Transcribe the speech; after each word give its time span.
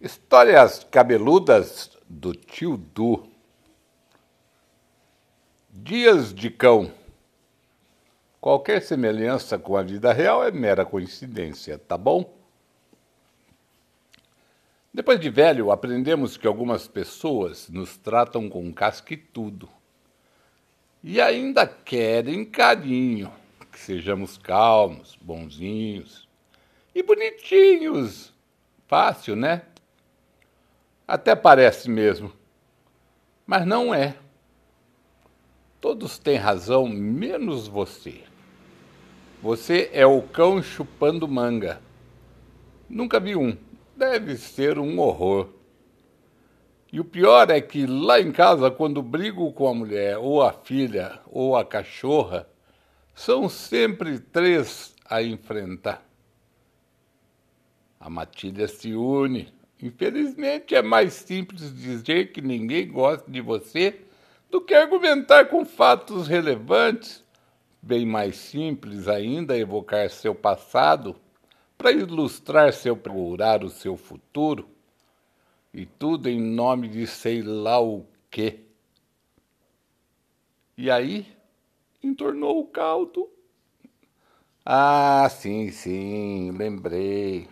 Histórias 0.00 0.82
cabeludas 0.90 1.90
do 2.08 2.32
tio 2.32 2.78
Du. 2.78 3.28
Dias 5.68 6.32
de 6.32 6.48
cão. 6.48 6.90
Qualquer 8.40 8.80
semelhança 8.80 9.58
com 9.58 9.76
a 9.76 9.82
vida 9.82 10.10
real 10.10 10.42
é 10.42 10.50
mera 10.50 10.86
coincidência, 10.86 11.76
tá 11.76 11.98
bom? 11.98 12.34
Depois 14.90 15.20
de 15.20 15.28
velho, 15.28 15.70
aprendemos 15.70 16.38
que 16.38 16.46
algumas 16.46 16.88
pessoas 16.88 17.68
nos 17.68 17.98
tratam 17.98 18.48
com 18.48 18.72
casca 18.72 19.12
e 19.12 19.18
tudo. 19.18 19.68
E 21.04 21.20
ainda 21.20 21.66
querem 21.66 22.46
carinho, 22.46 23.30
que 23.70 23.78
sejamos 23.78 24.38
calmos, 24.38 25.18
bonzinhos 25.20 26.26
e 26.94 27.02
bonitinhos. 27.02 28.32
Fácil, 28.88 29.36
né? 29.36 29.66
Até 31.10 31.34
parece 31.34 31.90
mesmo. 31.90 32.32
Mas 33.44 33.66
não 33.66 33.92
é. 33.92 34.14
Todos 35.80 36.20
têm 36.20 36.36
razão, 36.36 36.86
menos 36.86 37.66
você. 37.66 38.22
Você 39.42 39.90
é 39.92 40.06
o 40.06 40.22
cão 40.22 40.62
chupando 40.62 41.26
manga. 41.26 41.82
Nunca 42.88 43.18
vi 43.18 43.34
um. 43.34 43.56
Deve 43.96 44.36
ser 44.36 44.78
um 44.78 45.00
horror. 45.00 45.48
E 46.92 47.00
o 47.00 47.04
pior 47.04 47.50
é 47.50 47.60
que 47.60 47.88
lá 47.88 48.20
em 48.20 48.30
casa, 48.30 48.70
quando 48.70 49.02
brigo 49.02 49.52
com 49.52 49.66
a 49.66 49.74
mulher, 49.74 50.16
ou 50.16 50.40
a 50.40 50.52
filha, 50.52 51.18
ou 51.26 51.56
a 51.56 51.64
cachorra, 51.64 52.48
são 53.16 53.48
sempre 53.48 54.20
três 54.20 54.94
a 55.04 55.20
enfrentar. 55.20 56.06
A 57.98 58.08
matilha 58.08 58.68
se 58.68 58.94
une, 58.94 59.52
Infelizmente, 59.82 60.74
é 60.74 60.82
mais 60.82 61.14
simples 61.14 61.74
dizer 61.74 62.32
que 62.32 62.42
ninguém 62.42 62.90
gosta 62.90 63.30
de 63.30 63.40
você 63.40 64.00
do 64.50 64.60
que 64.60 64.74
argumentar 64.74 65.46
com 65.46 65.64
fatos 65.64 66.28
relevantes. 66.28 67.24
Bem 67.80 68.04
mais 68.04 68.36
simples 68.36 69.08
ainda 69.08 69.56
evocar 69.56 70.10
seu 70.10 70.34
passado 70.34 71.16
para 71.78 71.90
ilustrar 71.92 72.74
seu 72.74 72.94
procurar 72.94 73.64
o 73.64 73.70
seu 73.70 73.96
futuro. 73.96 74.68
E 75.72 75.86
tudo 75.86 76.28
em 76.28 76.38
nome 76.38 76.88
de 76.88 77.06
sei 77.06 77.40
lá 77.40 77.80
o 77.80 78.04
quê. 78.30 78.60
E 80.76 80.90
aí, 80.90 81.26
entornou 82.02 82.60
o 82.60 82.66
caldo. 82.66 83.30
Ah, 84.64 85.26
sim, 85.30 85.70
sim, 85.70 86.50
lembrei 86.50 87.48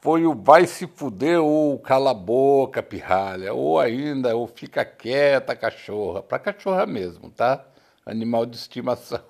foi 0.00 0.24
o 0.24 0.34
vai 0.34 0.66
se 0.66 0.86
fuder 0.86 1.40
ou 1.40 1.78
cala 1.78 2.12
a 2.12 2.14
boca, 2.14 2.82
pirralha, 2.82 3.52
ou 3.52 3.78
ainda 3.78 4.34
o 4.34 4.46
fica 4.46 4.82
quieta, 4.82 5.54
cachorra. 5.54 6.22
Para 6.22 6.38
cachorra 6.38 6.86
mesmo, 6.86 7.30
tá? 7.30 7.66
Animal 8.06 8.46
de 8.46 8.56
estimação. 8.56 9.22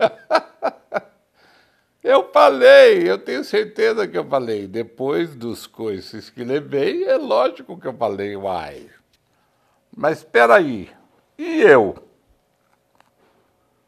eu 2.02 2.28
falei, 2.32 3.08
eu 3.08 3.16
tenho 3.16 3.44
certeza 3.44 4.08
que 4.08 4.18
eu 4.18 4.24
falei. 4.24 4.66
Depois 4.66 5.36
dos 5.36 5.68
coices 5.68 6.28
que 6.28 6.42
levei, 6.42 7.04
é 7.04 7.16
lógico 7.16 7.78
que 7.78 7.86
eu 7.86 7.94
falei, 7.94 8.36
uai. 8.36 8.90
Mas 9.96 10.18
espera 10.18 10.56
aí, 10.56 10.90
e 11.38 11.60
eu? 11.60 11.94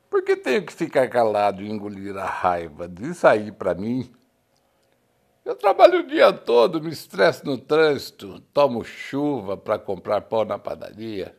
Por 0.09 0.23
que 0.23 0.37
tenho 0.37 0.65
que 0.65 0.73
ficar 0.73 1.09
calado 1.09 1.61
e 1.61 1.69
engolir 1.69 2.17
a 2.17 2.27
raiva? 2.27 2.89
Diz 2.89 3.25
aí 3.25 3.51
para 3.51 3.75
mim 3.75 4.13
eu 5.51 5.57
trabalho 5.57 5.99
o 5.99 6.07
dia 6.07 6.33
todo, 6.33 6.81
me 6.81 6.91
estresso 6.91 7.45
no 7.45 7.59
trânsito, 7.59 8.39
tomo 8.55 8.85
chuva 8.85 9.57
para 9.57 9.81
comprar 9.81 10.21
pão 10.21 10.45
na 10.45 10.57
padaria, 10.57 11.37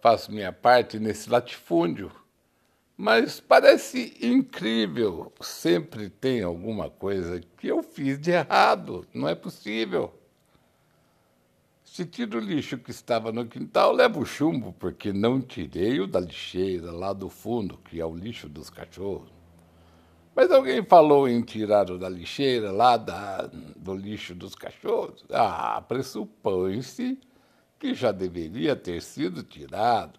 faço 0.00 0.30
minha 0.30 0.52
parte 0.52 1.00
nesse 1.00 1.28
latifúndio. 1.28 2.12
Mas 2.96 3.40
parece 3.40 4.16
incrível, 4.22 5.32
sempre 5.40 6.08
tem 6.08 6.40
alguma 6.40 6.88
coisa 6.88 7.40
que 7.56 7.66
eu 7.66 7.82
fiz 7.82 8.16
de 8.20 8.30
errado, 8.30 9.04
não 9.12 9.28
é 9.28 9.34
possível. 9.34 10.14
Se 11.82 12.06
tiro 12.06 12.38
o 12.38 12.40
lixo 12.40 12.78
que 12.78 12.92
estava 12.92 13.32
no 13.32 13.44
quintal, 13.44 13.90
levo 13.90 14.24
chumbo, 14.24 14.72
porque 14.74 15.12
não 15.12 15.40
tirei 15.40 15.98
o 15.98 16.06
da 16.06 16.20
lixeira 16.20 16.92
lá 16.92 17.12
do 17.12 17.28
fundo, 17.28 17.76
que 17.78 18.00
é 18.00 18.06
o 18.06 18.14
lixo 18.14 18.48
dos 18.48 18.70
cachorros. 18.70 19.37
Mas 20.38 20.52
alguém 20.52 20.84
falou 20.84 21.28
em 21.28 21.42
tirar 21.42 21.86
da 21.98 22.08
lixeira 22.08 22.70
lá 22.70 22.96
da, 22.96 23.50
do 23.74 23.92
lixo 23.92 24.36
dos 24.36 24.54
cachorros? 24.54 25.24
Ah, 25.32 25.82
pressupõe-se 25.88 27.18
que 27.76 27.92
já 27.92 28.12
deveria 28.12 28.76
ter 28.76 29.02
sido 29.02 29.42
tirado. 29.42 30.16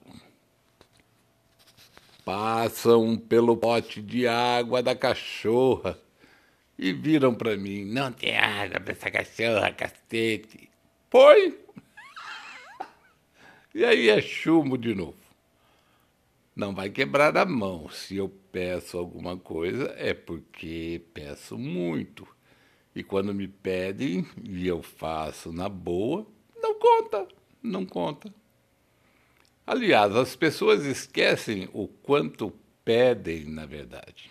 Passam 2.26 3.16
pelo 3.16 3.56
pote 3.56 4.02
de 4.02 4.28
água 4.28 4.84
da 4.84 4.94
cachorra 4.94 5.98
e 6.78 6.92
viram 6.92 7.34
para 7.34 7.56
mim: 7.56 7.86
não 7.86 8.12
tem 8.12 8.38
água 8.38 8.82
para 8.82 8.92
essa 8.92 9.10
cachorra, 9.10 9.72
cacete. 9.72 10.70
Foi! 11.10 11.58
e 13.74 13.86
aí 13.86 14.10
é 14.10 14.22
chumbo 14.22 14.78
de 14.78 14.94
novo 14.94 15.29
não 16.60 16.76
vai 16.76 16.90
quebrar 16.90 17.38
a 17.38 17.46
mão. 17.46 17.90
Se 17.90 18.18
eu 18.18 18.28
peço 18.52 18.98
alguma 18.98 19.38
coisa, 19.38 19.96
é 19.98 20.14
porque 20.14 21.02
peço 21.14 21.58
muito. 21.58 22.28
E 22.94 23.02
quando 23.02 23.34
me 23.34 23.48
pedem 23.48 24.28
e 24.44 24.68
eu 24.68 24.82
faço 24.84 25.54
na 25.54 25.70
boa, 25.70 26.28
não 26.62 26.78
conta, 26.78 27.28
não 27.64 27.86
conta. 27.86 28.34
Aliás, 29.66 30.14
as 30.14 30.36
pessoas 30.36 30.86
esquecem 30.86 31.70
o 31.72 31.88
quanto 31.88 32.54
pedem, 32.84 33.46
na 33.46 33.66
verdade. 33.66 34.30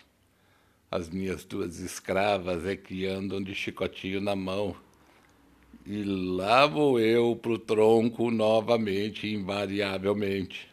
As 0.91 1.09
minhas 1.09 1.45
duas 1.45 1.79
escravas 1.79 2.67
é 2.67 2.77
que 2.77 3.07
andam 3.07 3.43
de 3.43 3.55
chicotinho 3.55 4.21
na 4.21 4.37
mão. 4.37 4.77
E 5.87 6.03
lá 6.03 6.67
vou 6.67 7.01
eu 7.01 7.35
pro 7.37 7.59
tronco 7.59 8.31
novamente, 8.31 9.27
invariavelmente. 9.27 10.68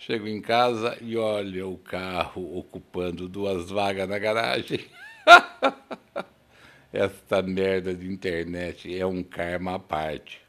Chego 0.00 0.28
em 0.28 0.40
casa 0.40 0.96
e 1.00 1.16
olho 1.16 1.72
o 1.72 1.76
carro 1.76 2.56
ocupando 2.56 3.28
duas 3.28 3.68
vagas 3.68 4.08
na 4.08 4.16
garagem. 4.16 4.86
Esta 6.92 7.42
merda 7.42 7.92
de 7.92 8.06
internet 8.06 8.96
é 8.96 9.04
um 9.04 9.24
karma 9.24 9.74
à 9.74 9.78
parte. 9.78 10.40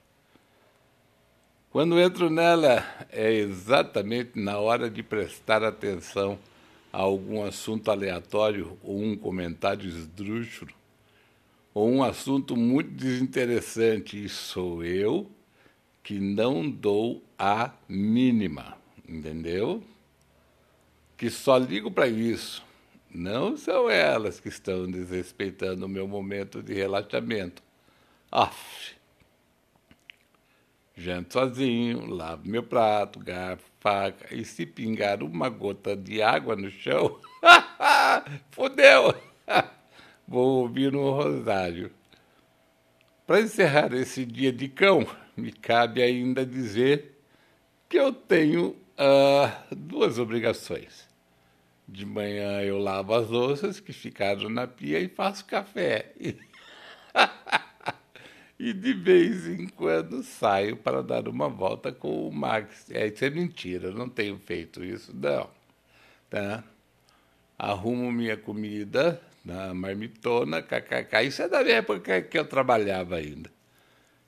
Quando 1.71 1.99
entro 1.99 2.29
nela, 2.29 2.85
é 3.11 3.33
exatamente 3.33 4.39
na 4.39 4.59
hora 4.59 4.87
de 4.87 5.01
prestar 5.01 5.63
atenção 5.63 6.37
a 6.93 6.99
algum 6.99 7.43
assunto 7.43 7.89
aleatório 7.89 8.77
ou 8.83 9.01
um 9.01 9.17
comentário 9.17 9.89
esdrúxulo 9.89 10.73
ou 11.73 11.89
um 11.89 12.03
assunto 12.03 12.55
muito 12.55 12.91
desinteressante 12.91 14.23
e 14.23 14.29
sou 14.29 14.83
eu 14.83 15.29
que 16.03 16.19
não 16.19 16.69
dou 16.69 17.23
a 17.37 17.71
mínima 17.87 18.78
entendeu? 19.09 19.84
Que 21.18 21.30
só 21.30 21.58
ligo 21.58 21.92
para 21.92 22.08
isso. 22.08 22.64
Não 23.09 23.58
são 23.58 23.90
elas 23.90 24.40
que 24.40 24.50
estão 24.50 24.90
desrespeitando 24.90 25.86
o 25.86 25.90
meu 25.90 26.08
momento 26.08 26.62
de 26.62 26.74
relaxamento. 26.74 27.64
Aff. 28.31 28.96
Janto 30.96 31.34
sozinho, 31.34 32.06
lavo 32.06 32.47
meu 32.47 32.62
prato, 32.62 33.20
garfo, 33.20 33.64
faca, 33.80 34.36
e 34.36 34.44
se 34.44 34.66
pingar 34.66 35.24
uma 35.24 35.50
gota 35.50 35.96
de 35.96 36.22
água 36.22 36.56
no 36.58 36.70
chão, 36.70 37.18
fudeu! 38.52 39.16
Vou 40.28 40.62
ouvir 40.62 40.94
um 40.96 41.09
rosário. 41.09 41.90
Para 43.26 43.41
encerrar 43.41 43.94
esse 43.94 44.26
dia 44.26 44.52
de 44.52 44.67
cão, 44.67 45.08
me 45.38 45.52
cabe 45.52 46.02
ainda 46.02 46.46
dizer 46.46 47.17
que 47.88 47.97
eu 47.97 48.12
tenho 48.12 48.76
uh, 48.99 49.75
duas 49.75 50.19
obrigações. 50.19 51.07
De 51.87 52.05
manhã 52.05 52.61
eu 52.61 52.78
lavo 52.78 53.16
as 53.16 53.29
louças 53.29 53.79
que 53.79 53.91
ficaram 53.91 54.49
na 54.49 54.67
pia 54.67 54.99
e 54.99 55.07
faço 55.07 55.46
café. 55.46 56.13
e 58.59 58.73
de 58.73 58.93
vez 58.93 59.47
em 59.47 59.67
quando 59.67 60.22
saio 60.22 60.78
para 60.78 61.01
dar 61.01 61.28
uma 61.28 61.49
volta 61.49 61.91
com 61.91 62.28
o 62.28 62.31
Max. 62.31 62.91
É, 62.91 63.07
isso 63.07 63.25
é 63.25 63.29
mentira, 63.29 63.91
não 63.91 64.07
tenho 64.07 64.37
feito 64.37 64.84
isso, 64.84 65.16
não. 65.16 65.49
Tá? 66.29 66.63
Arrumo 67.57 68.11
minha 68.11 68.37
comida 68.37 69.19
na 69.43 69.73
marmitona, 69.73 70.61
kkk. 70.61 71.25
Isso 71.25 71.41
é 71.41 71.49
da 71.49 71.61
época 71.61 72.22
que 72.22 72.37
eu 72.37 72.45
trabalhava 72.45 73.16
ainda. 73.16 73.49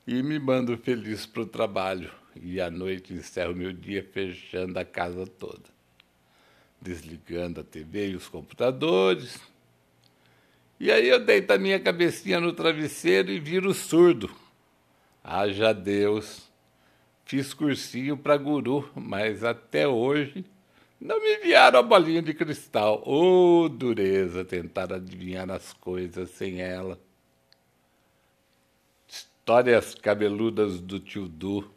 E 0.08 0.24
me 0.24 0.40
mando 0.40 0.76
feliz 0.78 1.28
para 1.28 1.44
o 1.44 1.46
trabalho 1.46 2.12
e 2.36 2.62
à 2.62 2.70
noite 2.70 3.14
encerro 3.14 3.56
meu 3.56 3.74
dia 3.74 4.04
fechando 4.04 4.78
a 4.78 4.86
casa 4.86 5.26
toda, 5.26 5.64
desligando 6.82 7.62
a 7.62 7.64
TV 7.64 8.10
e 8.10 8.16
os 8.16 8.28
computadores. 8.28 9.40
E 10.80 10.92
aí 10.92 11.08
eu 11.08 11.24
deito 11.24 11.54
a 11.54 11.58
minha 11.58 11.80
cabecinha 11.80 12.40
no 12.40 12.54
travesseiro 12.54 13.32
e 13.32 13.40
viro 13.40 13.74
surdo. 13.74 14.30
Haja 15.24 15.74
Deus. 15.74 16.50
Fiz 17.26 17.54
cursinho 17.54 18.18
para 18.18 18.36
guru, 18.36 18.90
mas 18.96 19.44
até 19.44 19.88
hoje 19.88 20.44
não 21.00 21.20
me 21.20 21.36
enviaram 21.36 21.80
a 21.80 21.84
bolinha 21.84 22.22
de 22.22 22.34
cristal. 22.34 23.02
Ô, 23.06 23.64
oh, 23.64 23.70
dureza 23.70 24.46
tentar 24.46 24.94
adivinhar 24.94 25.50
as 25.50 25.74
coisas 25.74 26.30
sem 26.32 26.62
ela. 26.62 27.00
Histórias 29.08 29.96
cabeludas 29.96 30.80
do 30.80 31.00
tio 31.00 31.28
Du. 31.28 31.68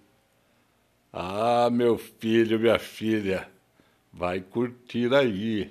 Ah, 1.16 1.70
meu 1.70 1.96
filho, 1.96 2.58
minha 2.58 2.78
filha, 2.78 3.49
vai 4.12 4.40
curtir 4.40 5.14
aí. 5.14 5.70